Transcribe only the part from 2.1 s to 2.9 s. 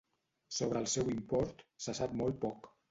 molt poc.